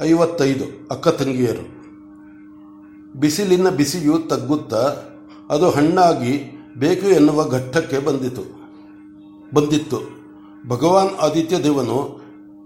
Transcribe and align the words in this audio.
ಐವತ್ತೈದು 0.00 0.88
ಅಕ್ಕ 0.90 1.08
ತಂಗಿಯರು. 1.08 1.76
ಬಿಸಿಲಿನ 3.20 3.68
ಬಿಸಿಯು 3.68 4.18
ತಗ್ಗುತ್ತಾ 4.28 4.96
ಅದು 5.50 5.70
ಹಣ್ಣಾಗಿ 5.70 6.62
ಬೇಕು 6.78 7.06
ಎನ್ನುವ 7.06 7.48
ಘಟ್ಟಕ್ಕೆ 7.48 7.98
ಬಂದಿತು. 7.98 8.42
ಬಂದಿತ್ತು. 9.54 10.00
ಭಗವಾನ್ 10.68 11.14
ಆದಿತ್ಯ 11.20 11.62
ದೇವನು 11.62 12.20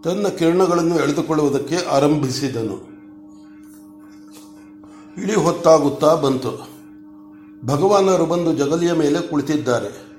ತನ್ನ 0.05 0.29
ಕಿರಣಗಳನ್ನು 0.29 0.99
ಎಳೆದುಕೊಳ್ಳುವುದಕ್ಕೆ 0.99 1.77
ಆರಂಭಿಸಿದನು. 1.77 2.91
ಇಳಿ 5.23 5.35
ಹೊತ್ತಾಗುತ್ತಾ 5.35 6.15
ಬಂತು. 6.15 6.69
ಭಗವಾನರು 7.67 8.27
ಬಂದು 8.27 8.55
ಜಗಲಿಯ 8.55 8.93
ಮೇಲೆ 8.93 9.29
ಕುಳಿತಿದ್ದಾರೆ. 9.29 10.11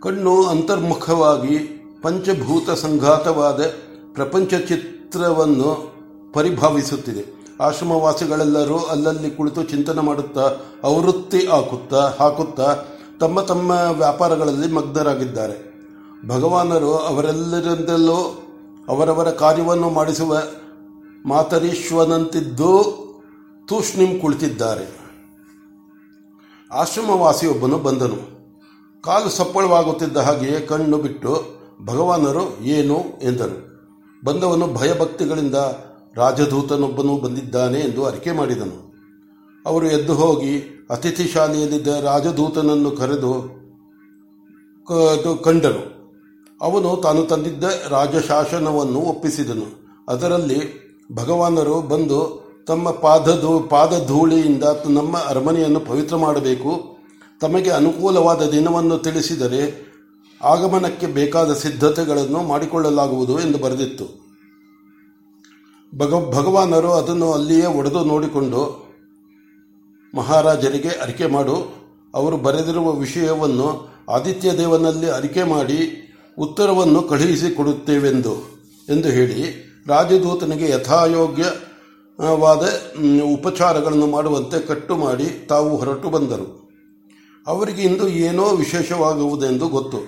ಕಣ್ಣು 0.00 0.44
ಅಂತರ್ಮುಖವಾಗಿ 0.44 1.58
ಪಂಚಭೂತ 2.02 2.70
ಸಂಘಾತವಾದ 2.70 3.60
ಪ್ರಪಂಚ 4.12 4.54
ಚಿತ್ರವನ್ನು 4.54 5.91
ಪರಿಭಾವಿಸುತ್ತಿದೆ. 6.32 7.42
ಆಶ್ರಮವಾಸಿಗಳೆಲ್ಲರೂ 7.60 8.78
ಅಲ್ಲಲ್ಲಿ 8.78 9.30
ಕುಳಿತು 9.30 9.62
ಚಿಂತನೆ 9.62 10.00
ಮಾಡುತ್ತಾ, 10.00 10.52
ಅವೃತ್ತಿ 10.82 11.46
ಹಾಕುತ್ತಾ 11.46 12.14
ಹಾಕುತ್ತಾ 12.20 12.76
ತಮ್ಮ 13.20 13.40
ತಮ್ಮ 13.40 13.70
ವ್ಯಾಪಾರಗಳಲ್ಲಿ 13.70 14.72
ಮಗ್ನರಾಗಿದ್ದಾರೆ. 14.72 15.72
ಭಗವಾನರು 16.28 16.98
ಅವರೆಲ್ಲರಿಂದಲೂ 16.98 18.42
ಅವರವರ 18.88 19.30
ಕಾರ್ಯವನ್ನು 19.30 19.90
ಮಾಡಿಸುವ 19.90 20.42
ಮಾತರೀಶ್ವನಂತಿದ್ದು 21.26 23.02
ತೂಷ್ಣಿಂ 23.68 24.20
ಕುಳಿತಿದ್ದಾರೆ. 24.20 24.98
ಆಶ್ರಮವಾಸಿಯೊಬ್ಬನು 26.72 27.78
ಬಂದನು. 27.78 28.42
ಕಾಲು 29.02 29.30
ಸಪ್ಪಳವಾಗುತ್ತಿದ್ದ 29.30 30.16
ಹಾಗೆಯೇ 30.16 30.60
ಕಣ್ಣು 30.60 30.98
ಬಿಟ್ಟು, 30.98 31.44
ಭಗವಾನರು 31.84 32.60
ಏನು? 32.60 33.04
ಎಂದರು 33.22 33.72
ಬಂದವನು 34.24 34.66
ಭಯಭಕ್ತಿಗಳಿಂದ 34.66 35.54
ರಾಜದೂತನೊಬ್ಬನು 36.16 37.16
ಬಂದಿದ್ದಾನೆ 37.16 37.80
ಎಂದು 37.80 38.04
ಅರಿಕೆ 38.04 38.32
ಮಾಡಿದನು. 38.32 38.92
ಅವರು 39.66 39.86
ಎದ್ದು 39.86 40.14
ಹೋಗಿ 40.14 40.58
ಅತಿಥಿ 40.90 41.24
ಶಾಲೆಯಲ್ಲಿದ್ದ 41.24 41.88
ರಾಜದೂತನನ್ನು 41.88 42.90
ಕರೆದು 42.90 43.62
ಕಂಡನು 45.44 45.92
ಅವನು 46.60 46.96
ತಾನು 46.96 47.22
ತಂದಿದ್ದ 47.22 47.64
ರಾಜಶಾಸನವನ್ನು 47.88 48.98
ಒಪ್ಪಿಸಿದನು. 48.98 49.68
ಅದರಲ್ಲಿ 50.08 50.60
ಭಗವಾನರು 51.14 51.80
ಬಂದು 51.80 52.42
ತಮ್ಮ 52.66 52.90
ಪಾದಧೂ, 52.90 53.60
ಪಾದಧೂಳಿಯಿಂದ 53.60 54.64
ನಮ್ಮ 54.86 55.16
ಅರಮನೆಯನ್ನು 55.16 55.80
ಪವಿತ್ರ 55.80 56.16
ಮಾಡಬೇಕು. 56.16 56.96
ತಮಗೆ 57.40 57.70
ಅನುಕೂಲವಾದ 57.70 58.42
ದಿನವನ್ನು 58.50 58.98
ತಿಳಿಸಿದರೆ 58.98 59.92
ಆಗಮನಕ್ಕೆ 60.44 61.06
ಬೇಕಾದ 61.06 61.52
ಸಿದ್ಧತೆಗಳನ್ನು 61.52 62.42
ಮಾಡಿಕೊಳ್ಳಲಾಗುವುದು 62.42 63.40
ಎಂದು 63.40 63.58
ಬರೆದಿತ್ತು. 63.58 64.21
ಭಗ, 65.98 66.14
ಭಗವಾನರು 66.34 66.92
ಅದನ್ನು 66.92 67.32
ಅಲ್ಲಿಯೇ 67.32 67.66
ಒಡೆದು 67.66 68.04
ನೋಡಿಕೊಂಡು 68.04 68.92
ಮಹಾರಾಜರಿಗೆ 70.14 70.88
ಅರಿಕೆ 70.88 71.26
ಮಾಡು. 71.26 71.82
ಅವರು 72.14 72.36
ಬರೆದಿರುವ 72.36 72.92
ವಿಷಯವನ್ನು 72.92 73.88
ಆದಿತ್ಯ 74.08 74.52
ದೇವನಲ್ಲಿ 74.52 75.10
ಅರಿಕೆ 75.10 75.42
ಮಾಡಿ 75.42 75.78
ಉತ್ತರವನ್ನು 76.38 77.02
ಕಳುಹಿಸಿಕೊಡುತ್ತೇವೆಂದು 77.02 78.34
ಎಂದು 78.88 79.08
ಹೇಳಿ 79.08 79.40
ರಾಜದೂತನಿಗೆ 79.86 80.70
ಯಥಾಯೋಗ್ಯವಾದ 80.70 82.68
ಉಪಚಾರಗಳನ್ನು 83.34 84.06
ಮಾಡುವಂತೆ 84.06 84.60
ಕಟ್ಟು 84.60 84.96
ಮಾಡಿ 84.96 85.46
ತಾವು 85.48 85.76
ಹೊರಟು 85.76 86.10
ಬಂದರು. 86.10 86.70
ಅವರಿಗೆ 87.46 87.82
ಇಂದು 87.82 88.08
ಏನೋ 88.08 88.44
ವಿಶೇಷವಾಗುವುದೆಂದು 88.44 89.68
ಗೊತ್ತು. 89.68 89.98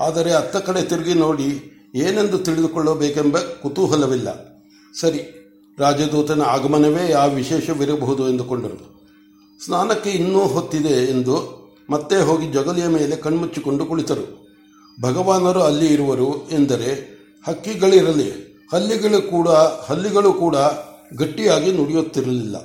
ಆದರೆ 0.00 0.32
ಅತ್ತ 0.32 0.56
ಕಡೆ 0.56 0.82
ತಿರುಗಿ 0.82 1.14
ನೋಡಿ 1.14 1.48
ಏನೆಂದು 1.94 2.38
ತಿಳಿದುಕೊಳ್ಳಬೇಕೆಂಬ 2.38 3.38
ಕುತೂಹಲವಿಲ್ಲ. 3.38 4.53
ಸರಿ, 5.00 5.40
ರಾಜದೂತನ 5.78 6.42
ಆಗಮನವೇ 6.42 7.10
ಯಾವ 7.10 7.34
ವಿಶೇಷವಿರಬಹುದು 7.34 8.28
ಎಂದುಕೊಂಡರು. 8.28 8.94
ಸ್ನಾನಕ್ಕೆ 9.64 10.10
ಇನ್ನೂ 10.10 10.38
ಹೊತ್ತಿದೆ 10.38 11.10
ಎಂದು 11.10 11.64
ಮತ್ತೆ 11.90 12.16
ಹೋಗಿ 12.16 12.52
ಜಗಲಿಯ 12.52 12.86
ಮೇಲೆ 12.86 13.16
ಕಣ್ಮುಚ್ಚಿಕೊಂಡು 13.16 13.86
ಕುಳಿತರು. 13.86 14.44
ಭಗವಾನರು 15.02 15.62
ಅಲ್ಲಿ 15.62 15.86
ಇರುವರು 15.86 16.48
ಎಂದರೆ, 16.50 17.14
ಹಕ್ಕಿಗಳಿರಲಿ, 17.48 18.30
ಹಲ್ಲಿಗಳು 18.72 19.22
ಕೂಡ 19.22 19.48
ಹಲ್ಲಿಗಳು 19.88 20.32
ಕೂಡ 20.32 20.56
ಗಟ್ಟಿಯಾಗಿ 21.16 21.72
ನುಡಿಯುತ್ತಿರಲಿಲ್ಲ. 21.72 22.56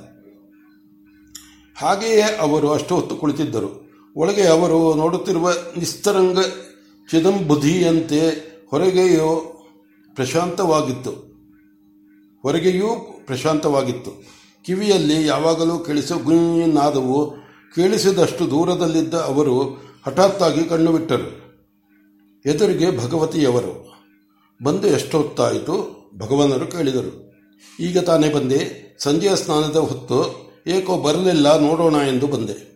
ಹಾಗೆಯೇ 1.76 2.22
ಅವರು 2.22 2.72
ಅಷ್ಟು 2.72 2.94
ಹೊತ್ತು 2.94 3.16
ಕುಳಿತಿದ್ದರು. 3.16 3.90
ಒಳಗೆ 4.16 4.46
ಅವರು 4.46 4.94
ನೋಡುತ್ತಿರುವ 4.94 5.50
ನಿಸ್ತರಂಗ 5.50 6.38
ಚಿದಂಬುಧಿಯಂತೆ 7.10 8.28
ಹೊರಗೆಯೋ 8.70 9.56
ಪ್ರಶಾಂತವಾಗಿತ್ತು. 10.14 11.29
ಹೊರಗೆಯೂ 12.42 12.88
ಪ್ರಶಾಂತವಾಗಿತ್ತು. 13.26 14.10
ಕಿವಿಯಲ್ಲಿ 14.62 15.26
ಯಾವಾಗಲೂ 15.26 15.78
ಕೇಳಿಸೋ 15.78 16.18
ಗುಂಜಿನಾದವು 16.18 17.30
ಕೇಳಿಸಿದಷ್ಟು 17.74 18.50
ದೂರದಲ್ಲಿದ್ದ 18.50 19.14
ಅವರು 19.14 19.62
ಹಠಾತ್ತಾಗಿ 20.06 20.64
ಕಣ್ಣು 20.64 20.92
ಬಿಟ್ಟರು 20.92 21.50
ಎದುರಿಗೆ 22.46 22.98
ಭಗವತಿಯವರು. 22.98 23.90
ಬಂದು 24.62 24.88
ಎಷ್ಟೊತ್ತಾಯಿತು? 24.88 26.00
ಭಗವಾನರು 26.18 26.66
ಕೇಳಿದರು. 26.66 27.32
ಈಗ 27.80 27.98
ತಾನೇ 27.98 28.30
ಬಂದೆ. 28.30 28.80
ಸಂಜೆಯ 28.98 29.36
ಸ್ನಾನದ 29.36 29.76
ಹೊತ್ತು. 29.76 30.50
ಏಕೋ 30.66 30.98
ಬರಲಿಲ್ಲ, 30.98 31.58
ನೋಡೋಣ 31.58 31.94
ಎಂದು 31.94 32.26
ಬಂದೆ. 32.26 32.70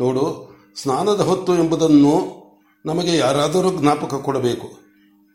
ನೋಡು, 0.00 0.50
ಸ್ನಾನದ 0.82 1.20
ಹೊತ್ತು 1.20 1.54
ಎಂಬುದನ್ನು 1.54 2.40
ನಮಗೆ 2.86 3.16
ಯಾರಾದರೂ 3.16 3.70
ಜ್ಞಾಪಕ 3.72 4.14
ಕೊಡಬೇಕು. 4.14 4.89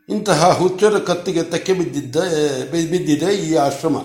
ಇಂತಹ 0.09 0.49
ಹುಚ್ಚರ 0.57 0.97
ಕತ್ತಿಗೆ 0.99 1.43
ತಕ್ಕೆ 1.43 1.73
ಬಿದ್ದಿದ್ದ 1.73 2.15
ಬಿದ್ದಿದೆ 2.71 3.29
ಈ 3.35 3.55
ಆಶ್ರಮ. 3.55 3.95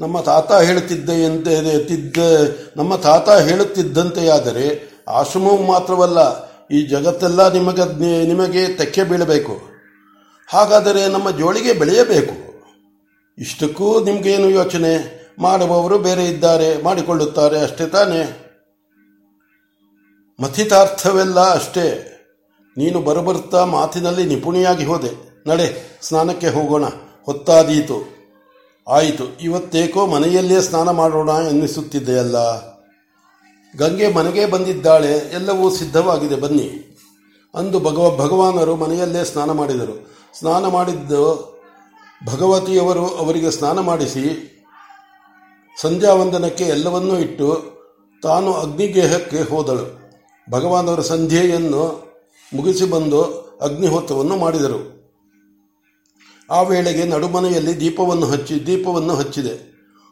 ನಮ್ಮ 0.00 0.20
ತಾತ 0.20 0.52
ಹೇಳುತ್ತಿದ್ದ 0.52 2.18
ನಮ್ಮ 2.76 2.96
ತಾತ 2.96 3.28
ಹೇಳುತ್ತಿದ್ದಂತೆಯಾದರೆ 3.30 4.66
ಆಶ್ರಮವು 5.08 5.62
ಮಾತ್ರವಲ್ಲ, 5.66 6.18
ಈ 6.70 6.80
ಜಗತ್ತೆಲ್ಲ 6.86 7.52
ನಿಮಗೆ 7.52 7.84
ನಿಮಗೆ 8.26 8.62
ತೆಕ್ಕೆ 8.76 9.04
ಬೀಳಬೇಕು. 9.04 9.54
ಹಾಗಾದರೆ 10.48 11.08
ನಮ್ಮ 11.08 11.30
ಜೋಳಿಗೆ 11.30 11.72
ಬೆಳೆಯಬೇಕು. 11.72 12.36
ಇಷ್ಟಕ್ಕೂ 13.38 14.04
ನಿಮಗೇನು 14.04 14.48
ಯೋಚನೆ? 14.50 14.94
ಮಾಡುವವರು 15.38 15.98
ಬೇರೆ 15.98 16.24
ಇದ್ದಾರೆ, 16.24 16.82
ಮಾಡಿಕೊಳ್ಳುತ್ತಾರೆ, 16.82 17.58
ಅಷ್ಟೇ 17.60 17.86
ತಾನೇ. 17.86 18.39
ಮಥಿತಾರ್ಥವೆಲ್ಲ 20.40 21.40
ಅಷ್ಟೇ. 21.40 22.06
ನೀನು 22.76 23.00
ಬರಬರ್ತಾ 23.00 23.64
ಮಾತಿನಲ್ಲಿ 23.64 24.24
ನಿಪುಣಿಯಾಗಿ 24.24 24.84
ಹೋದೆ. 24.84 25.42
ನಡೆ, 25.46 25.98
ಸ್ನಾನಕ್ಕೆ 26.02 26.48
ಹೋಗೋಣ. 26.48 26.84
ಹೊತ್ತಾದೀತು. 27.24 28.20
ಆಯಿತು. 28.88 29.38
ಇವತ್ತೇಕೋ 29.40 30.06
ಮನೆಯಲ್ಲೇ 30.06 30.62
ಸ್ನಾನ 30.62 30.90
ಮಾಡೋಣ 30.90 31.28
ಎನ್ನಿಸುತ್ತಿದ್ದೆಯಲ್ಲ? 31.28 32.36
ಗಂಗೆ 33.76 34.14
ಮನೆಗೆ 34.14 34.46
ಬಂದಿದ್ದಾಳೆ. 34.46 35.12
ಎಲ್ಲವೂ 35.12 35.70
ಸಿದ್ಧವಾಗಿದೆ. 35.70 36.36
ಬನ್ನಿ. 36.36 36.98
ಅಂದು 37.54 37.80
ಭಗವ, 37.80 38.16
ಭಗವಾನರು 38.24 38.76
ಮನೆಯಲ್ಲೇ 38.76 39.24
ಸ್ನಾನ 39.24 39.50
ಮಾಡಿದರು. 39.50 40.10
ಸ್ನಾನ 40.38 40.66
ಮಾಡಿದ್ದು 40.66 41.50
ಭಗವತಿಯವರು 42.26 43.06
ಅವರಿಗೆ 43.06 43.50
ಸ್ನಾನ 43.50 43.80
ಮಾಡಿಸಿ, 43.80 44.46
ಸಂಧ್ಯಾವಂದನಕ್ಕೆ 45.82 46.64
ಎಲ್ಲವನ್ನೂ 46.64 47.18
ಇಟ್ಟು 47.18 47.70
ತಾನು 48.22 48.54
ಅಗ್ನಿಗೇಹಕ್ಕೆ 48.54 49.50
ಹೋದಳು. 49.50 49.99
ಭಗವಾನವರ 50.50 51.00
ಸಂಧ್ಯೆಯನ್ನು 51.00 52.10
ಮುಗಿಸಿ 52.54 52.84
ಬಂದು 52.84 53.22
ಅಗ್ನಿಹೋತ್ರವನ್ನು 53.62 54.36
ಮಾಡಿದರು. 54.36 55.00
ಆ 56.50 56.62
ವೇಳೆಗೆ 56.62 57.04
ನಡುಮನೆಯಲ್ಲಿ 57.04 57.80
ದೀಪವನ್ನು 57.80 58.26
ಹಚ್ಚಿ, 58.26 58.66
ದೀಪವನ್ನು 58.66 59.14
ಹಚ್ಚಿದೆ. 59.14 59.70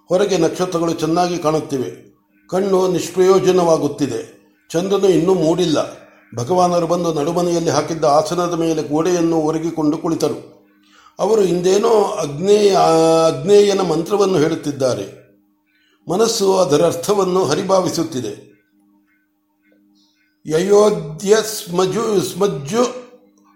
ಹೊರಗೆ 0.08 0.38
ನಕ್ಷತ್ರಗಳು 0.38 0.92
ಚೆನ್ನಾಗಿ 0.92 1.38
ಕಾಣುತ್ತಿವೆ. 1.38 2.08
ಕಣ್ಣು 2.50 2.88
ನಿಷ್ಪ್ರಯೋಜನವಾಗುತ್ತಿದೆ. 2.88 4.38
ಚಂದ್ರನು 4.70 5.08
ಇನ್ನೂ 5.08 5.34
ಮೂಡಿಲ್ಲ. 5.34 6.08
ಭಗವಾನರು 6.36 6.86
ಬಂದು 6.86 7.12
ನಡುಮನೆಯಲ್ಲಿ 7.12 7.70
ಹಾಕಿದ್ದ 7.70 8.04
ಆಸನದ 8.04 8.54
ಮೇಲೆ 8.54 8.82
ಗೋಡೆಯನ್ನು 8.82 9.36
ಒರಗಿಕೊಂಡು 9.36 9.98
ಕುಳಿತರು. 9.98 10.68
ಅವರು 11.18 11.42
ಇಂದೇನೋ 11.42 12.04
ಅಗ್ನೇಯ 12.04 12.76
ಅಗ್ನೇಯನ 13.26 13.80
ಮಂತ್ರವನ್ನು 13.80 14.38
ಹೇಳುತ್ತಿದ್ದಾರೆ. 14.38 15.18
ಮನಸ್ಸು 16.10 16.58
ಅದರ 16.58 16.86
ಅರ್ಥವನ್ನು 16.86 17.44
ಹರಿಭಾವಿಸುತ್ತಿದೆ. 17.44 18.47
ಯಯೋಧ್ಯ 20.48 21.36
ಸ್ಮಜು 21.42 22.20
ಸ್ಮಜ್ಜು 22.20 22.82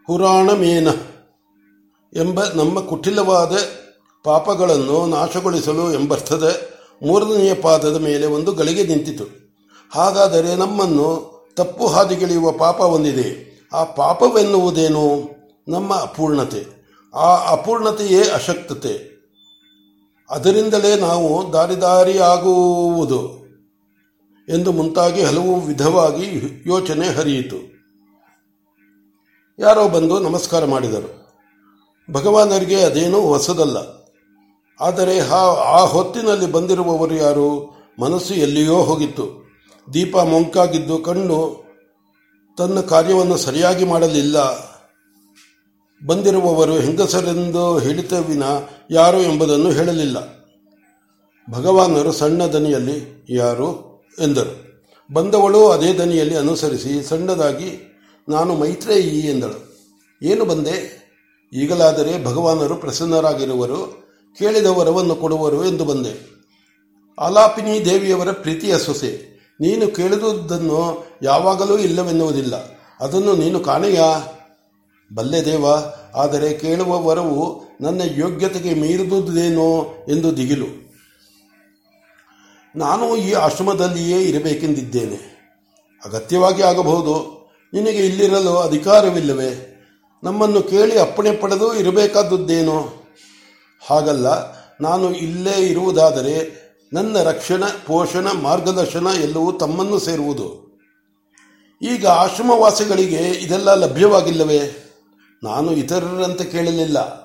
ಹುರಾಣಮೇನ 0.07 0.89
ಎಂಬ 2.17 2.45
ನಮ್ಮ 2.45 2.81
ಕುಟಿಲವಾದ 2.81 3.57
ಪಾಪಗಳನ್ನು 4.25 5.07
ನಾಶಗೊಳಿಸಲು 5.07 5.93
ಎಂಬರ್ಥದ 5.93 6.57
ಮೂರನೆಯ 7.03 7.55
ಪಾದದ 7.55 7.97
ಮೇಲೆ 7.97 8.27
ಒಂದು 8.27 8.53
ಗಳಿಗೆ 8.53 8.85
ನಿಂತಿತು. 8.85 9.25
ಹಾಗಾದರೆ 9.93 10.55
ನಮ್ಮನ್ನು 10.55 11.33
ತಪ್ಪು 11.57 11.87
ಹಾದಿಗೆಳೆಯುವ 11.87 12.53
ಪಾಪ 12.53 12.83
ಹೊಂದಿದೆ. 12.83 13.53
ಆ 13.73 13.85
ಪಾಪವೆನ್ನುವುದೇನು? 13.85 15.31
ನಮ್ಮ 15.69 15.95
ಅಪೂರ್ಣತೆ. 15.95 16.67
ಆ 17.15 17.53
ಅಪೂರ್ಣತೆಯೇ 17.53 18.23
ಅಶಕ್ತತೆ. 18.23 19.13
ಅದರಿಂದಲೇ 20.31 20.97
ನಾವು 20.97 21.53
ದಾರಿದಾರಿಯಾಗುವುದು. 21.53 23.42
ಎಂದು 24.49 24.73
ಮುಂತಾಗಿ 24.73 25.23
ಹಲವು 25.23 25.61
ವಿಧವಾಗಿ 25.61 26.63
ಯೋಚನೆ 26.67 27.09
ಹರಿಯಿತು. 27.09 27.73
ಯಾರೋ 29.59 29.89
ಬಂದು 29.89 30.19
ನಮಸ್ಕಾರ 30.19 30.65
ಮಾಡಿದರು. 30.65 31.23
ಭಗವಾನರಿಗೆ 32.13 32.83
ಅದೇನೂ 32.83 33.21
ಹೊಸದಲ್ಲ. 33.21 33.77
ಆದರೆ 34.81 35.21
ಆ 35.71 35.85
ಹೊತ್ತಿನಲ್ಲಿ 35.85 36.53
ಬಂದಿರುವವರು 36.53 37.15
ಯಾರು? 37.15 37.77
ಮನಸ್ಸು 38.01 38.35
ಎಲ್ಲಿಯೋ 38.35 38.83
ಹೋಗಿತ್ತು. 38.83 39.51
ದೀಪ 39.95 40.17
ಮೊಂಕಾಗಿದ್ದು 40.17 40.99
ಕಣ್ಣು 40.99 41.65
ತನ್ನ 42.59 42.81
ಕಾರ್ಯವನ್ನು 42.81 43.37
ಸರಿಯಾಗಿ 43.37 43.85
ಮಾಡಲಿಲ್ಲ. 43.85 44.39
ಬಂದಿರುವವರು 46.07 46.73
ಹೆಂಗಸರೆಂದು 46.73 47.79
ಹೇಳಿತವಿನ 47.79 48.43
ಯಾರು 48.91 49.21
ಎಂಬುದನ್ನು 49.21 49.71
ಹೇಳಲಿಲ್ಲ. 49.71 50.43
ಭಗವಾನರು 51.51 52.13
ಸಣ್ಣ 52.13 52.47
ದನಿಯಲ್ಲಿ, 52.47 53.27
ಯಾರು? 53.31 53.92
ಎಂದರು. 54.19 54.73
ಬಂದವಳು 55.15 55.69
ಅದೇ 55.69 55.93
ದನಿಯಲ್ಲಿ 55.93 56.37
ಅನುಸರಿಸಿ 56.37 57.09
ಸಣ್ಣದಾಗಿ, 57.09 57.93
ನಾನು 58.29 58.55
ಮೈತ್ರೇಯಿ 58.55 59.21
ಎಂದಳು. 59.21 59.73
ಏನು 60.23 60.45
ಬಂದೆ? 60.45 61.03
ಈಗಲಾದರೆ 61.53 62.25
ಭಗವಾನರು 62.25 62.75
ಪ್ರಸನ್ನರಾಗಿರುವರು 62.75 64.03
ಕೇಳಿದ 64.39 64.67
ವರವನ್ನು 64.67 65.15
ಕೊಡುವರು 65.15 65.65
ಎಂದು 65.65 65.85
ಬಂದೆ. 65.85 66.33
ಆಲಾಪಿನಿ 67.19 67.85
ದೇವಿಯವರ 67.85 68.33
ಪ್ರೀತಿಯ 68.33 68.79
ಸೊಸೆ, 68.79 69.33
ನೀನು 69.61 69.89
ಕೇಳಿದುದನ್ನು 69.89 71.07
ಯಾವಾಗಲೂ 71.23 71.79
ಇಲ್ಲವೆನ್ನುವುದಿಲ್ಲ. 71.79 72.55
ಅದನ್ನು 73.01 73.37
ನೀನು 73.37 73.61
ಕಾಣೆಯಾ? 73.61 74.39
ಬಲ್ಲೆ 75.15 75.45
ದೇವ, 75.45 75.67
ಆದರೆ 76.15 76.55
ಕೇಳುವ 76.55 77.07
ವರವು 77.07 77.65
ನನ್ನ 77.81 78.01
ಯೋಗ್ಯತೆಗೆ 78.17 78.75
ಮೀರಿದುದೇನೋ 78.75 79.95
ಎಂದು 80.09 80.37
ದಿಗಿಲು. 80.37 80.82
ನಾನು 82.77 83.17
ಈ 83.17 83.33
ಆಶ್ರಮದಲ್ಲಿಯೇ 83.33 84.23
ಇರಬೇಕೆಂದಿದ್ದೇನೆ. 84.23 85.33
ಅಗತ್ಯವಾಗಿ 86.05 86.63
ಆಗಬಹುದು. 86.63 87.43
ನಿನಗೆ 87.73 88.07
ಇಲ್ಲಿರಲು 88.07 88.57
ಅಧಿಕಾರವಿಲ್ಲವೇ? 88.57 89.69
ನಮ್ಮನ್ನು 90.25 90.63
ಕೇಳಿ 90.63 90.99
ಅಪ್ಪಣೆ 90.99 91.33
ಪಡೆದು 91.33 91.75
ಇರಬೇಕಾದದ್ದೇನೋ? 91.75 93.09
ಹಾಗಲ್ಲ, 93.87 94.27
ನಾನು 94.81 95.15
ಇಲ್ಲೇ 95.15 95.67
ಇರುವುದಾದರೆ 95.67 96.63
ನನ್ನ 96.93 97.23
ರಕ್ಷಣೆ, 97.23 97.87
ಪೋಷಣ, 97.87 98.27
ಮಾರ್ಗದರ್ಶನ 98.33 99.07
ಎಲ್ಲವೂ 99.23 99.53
ತಮ್ಮನ್ನು 99.53 99.99
ಸೇರುವುದು. 99.99 100.79
ಈಗ 101.83 102.07
ಆಶ್ರಮವಾಸಿಗಳಿಗೆ 102.07 103.17
ಇದೆಲ್ಲ 103.17 103.75
ಲಭ್ಯವಾಗಿಲ್ಲವೇ? 103.75 104.61
ನಾನು 105.43 105.73
ಇತರರಂತೆ 105.73 106.45
ಕೇಳಲಿಲ್ಲ. 106.45 107.23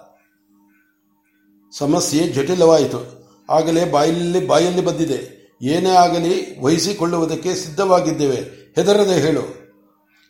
ಸಮಸ್ಯೆ 1.77 2.27
ಜಟಿಲವಾಯಿತು. 2.27 3.17
ಆಗಲೇ 3.49 3.85
ಬಾಯಲ್ಲಿ 3.85 4.47
ಬಾಯಲ್ಲಿ 4.47 4.81
ಬಂದಿದೆ. 4.81 5.36
ಏನೇ 5.61 5.89
ಆಗಲಿ 5.89 6.61
ವಹಿಸಿಕೊಳ್ಳುವುದಕ್ಕೆ 6.61 7.55
ಸಿದ್ಧವಾಗಿದ್ದೇವೆ. 7.55 8.35
ಹೆದರದೆ 8.75 9.21
ಹೇಳು. 9.21 9.67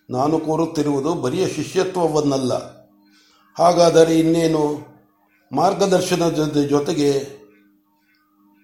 ನಾನು 0.09 0.39
ಕೋರುತ್ತಿರುವುದು 0.39 1.13
ಬರಿಯ 1.13 1.47
ಶಿಷ್ಯತ್ವವನ್ನಲ್ಲ. 1.47 2.77
ಹಾಗಾದರೆ 3.57 4.19
ಇನ್ನೇನು? 4.19 4.88
ಮಾರ್ಗದರ್ಶನದ 5.51 6.65
ಜೊತೆಗೆ 6.69 7.38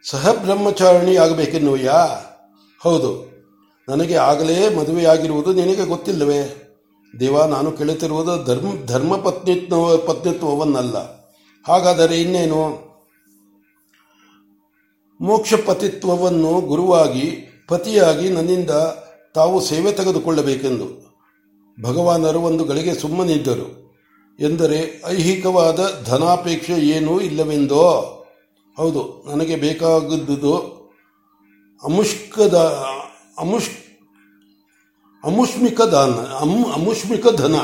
ಸಹಬ್ರಹ್ಮಚಾರಣಿ 0.09 1.15
ಆಗಬೇಕೆನ್ನುವೆಯಾ? 1.15 2.25
ಹೌದು. 2.81 3.33
ನನಗೆ 3.89 4.15
ಆಗಲೇ 4.15 4.75
ಮದುವೆಯಾಗಿರುವುದು 4.75 5.53
ನಿನಗೆ 5.53 5.85
ಗೊತ್ತಿಲ್ಲವೇ? 5.85 6.59
ದೇವ, 7.19 7.45
ನಾನು 7.45 7.71
ಕೇಳುತ್ತಿರುವುದು 7.71 8.43
ಧರ್ಮ 8.43 8.85
ಧರ್ಮ 8.85 9.17
ಪತ್ನಿತ್ವ, 9.17 9.97
ಪತ್ನಿತ್ವವನ್ನಲ್ಲ. 9.97 10.97
ಹಾಗಾದರೆ 11.67 12.21
ಇನ್ನೇನು? 12.21 12.92
ಮೋಕ್ಷ 15.23 15.53
ಪತಿತ್ವವನ್ನು 15.53 16.61
ಗುರುವಾಗಿ, 16.61 17.31
ಪತಿಯಾಗಿ 17.67 18.29
ನನ್ನಿಂದ 18.29 18.69
ತಾವು 19.35 19.61
ಸೇವೆ 19.61 19.91
ತೆಗೆದುಕೊಳ್ಳಬೇಕೆಂದು. 19.91 21.13
ಭಗವಾನರು 21.81 22.39
ಒಂದು 22.39 22.63
ಗಳಿಗೆ 22.63 22.95
ಸುಮ್ಮನಿದ್ದರು. 22.95 23.95
ಎಂದರೆ, 24.39 25.01
ಐಹಿಕವಾದ 25.05 26.03
ಧನಾಪೇಕ್ಷೆ 26.05 26.73
ಏನೂ 26.73 27.19
ಇಲ್ಲವೆಂದೋ? 27.19 28.09
ಹೌದು, 28.77 29.23
ನನಗೆ 29.27 29.55
ಬೇಕಾಗಿದ್ದುದು 29.55 30.57
ಅಮುಷ್ಕದ, 31.83 32.85
ಅಮುಷ್, 33.39 33.69
ಅಮುಷ್ಮಿಕ 35.23 35.81
ದಾನ, 35.81 36.11
ಅಮ್, 36.11 36.65
ಅಮುಷ್ಮಿಕ 36.73 37.27
ಧನ. 37.27 37.55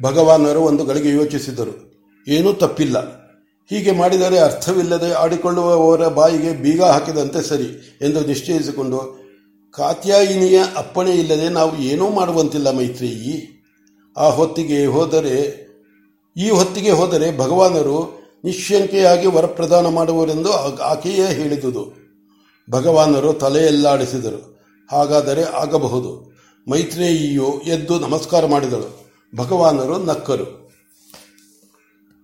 ಭಗವಾನರು 0.00 0.60
ಒಂದು 0.60 0.84
ಗಳಿಗೆ 0.84 1.08
ಯೋಚಿಸಿದರು. 1.08 1.95
ಏನೂ 2.28 2.52
ತಪ್ಪಿಲ್ಲ. 2.52 3.26
ಹೀಗೆ 3.70 3.90
ಮಾಡಿದರೆ 3.90 4.38
ಅರ್ಥವಿಲ್ಲದೆ 4.38 5.12
ಆಡಿಕೊಳ್ಳುವವರ 5.12 6.08
ಬಾಯಿಗೆ 6.08 6.62
ಬೀಗ 6.62 6.82
ಹಾಕಿದಂತೆ 6.82 7.42
ಸರಿ 7.42 7.98
ಎಂದು 8.02 8.20
ನಿಶ್ಚಯಿಸಿಕೊಂಡು, 8.20 9.26
ಕಾತ್ಯಾಯಿನಿಯ 9.70 10.60
ಅಪ್ಪಣೆ 10.76 11.10
ಇಲ್ಲದೆ 11.10 11.48
ನಾವು 11.48 11.78
ಏನೂ 11.78 12.10
ಮಾಡುವಂತಿಲ್ಲ 12.10 12.70
ಮೈತ್ರಿಯಿ. 12.70 13.64
ಆ 14.16 14.28
ಹೊತ್ತಿಗೆ 14.28 14.86
ಹೋದರೆ, 14.86 15.66
ಈ 16.36 16.50
ಹೊತ್ತಿಗೆ 16.50 16.90
ಹೋದರೆ 16.90 17.38
ಭಗವಾನರು 17.38 18.26
ನಿಶ್ಶಂಕೆಯಾಗಿ 18.44 19.26
ವರಪ್ರದಾನ 19.26 19.86
ಮಾಡುವರೆಂದು 19.86 20.52
ಆಕೆಯೇ 20.76 21.34
ಹೇಳಿದುದು. 21.34 22.06
ಭಗವಾನರು 22.70 23.32
ತಲೆಯಲ್ಲಾಡಿಸಿದರು. 23.32 24.60
ಹಾಗಾದರೆ 24.90 25.42
ಆಗಬಹುದು. 25.42 26.36
ಮೈತ್ರೇಯಿಯು 26.70 27.62
ಎದ್ದು 27.66 27.98
ನಮಸ್ಕಾರ 27.98 28.46
ಮಾಡಿದಳು. 28.46 29.10
ಭಗವಾನರು 29.36 29.98
ನಕ್ಕರು. 29.98 30.65